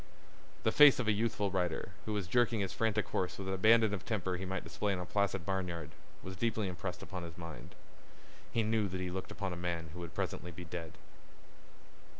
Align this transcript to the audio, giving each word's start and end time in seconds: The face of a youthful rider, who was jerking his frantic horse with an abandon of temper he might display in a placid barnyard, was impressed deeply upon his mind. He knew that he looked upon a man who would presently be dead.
The 0.63 0.71
face 0.71 0.97
of 0.97 1.07
a 1.07 1.11
youthful 1.11 1.51
rider, 1.51 1.91
who 2.07 2.13
was 2.13 2.25
jerking 2.25 2.61
his 2.61 2.73
frantic 2.73 3.07
horse 3.09 3.37
with 3.37 3.47
an 3.47 3.53
abandon 3.53 3.93
of 3.93 4.03
temper 4.03 4.35
he 4.35 4.45
might 4.45 4.63
display 4.63 4.93
in 4.93 4.97
a 4.97 5.05
placid 5.05 5.45
barnyard, 5.45 5.89
was 6.23 6.33
impressed 6.41 6.97
deeply 6.97 7.03
upon 7.07 7.21
his 7.21 7.37
mind. 7.37 7.75
He 8.51 8.63
knew 8.63 8.87
that 8.87 8.99
he 8.99 9.11
looked 9.11 9.29
upon 9.29 9.53
a 9.53 9.55
man 9.55 9.91
who 9.93 9.99
would 9.99 10.15
presently 10.15 10.49
be 10.49 10.65
dead. 10.65 10.93